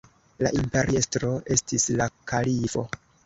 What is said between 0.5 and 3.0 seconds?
imperiestro estis la kalifo.